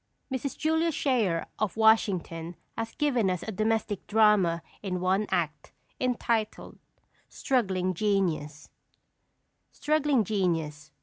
Mrs. 0.33 0.57
Julia 0.57 0.89
Schayer, 0.91 1.45
of 1.59 1.77
Washington, 1.77 2.55
has 2.75 2.95
given 2.95 3.29
us 3.29 3.43
a 3.43 3.51
domestic 3.51 4.07
drama 4.07 4.63
in 4.81 4.99
one 4.99 5.27
act, 5.29 5.73
entitled 5.99 6.79
Struggling 7.29 7.93
Genius. 7.93 8.71
STRUGGLING 9.71 10.23
GENIUS. 10.23 10.89